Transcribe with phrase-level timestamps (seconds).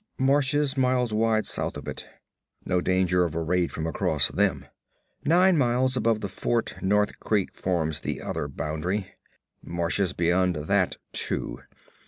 [0.17, 2.07] Marshes miles wide south of it.
[2.65, 4.65] No danger of a raid from across them.
[5.25, 9.13] Nine miles above the fort North Creek forms the other boundary.
[9.63, 11.59] Marshes beyond that, too.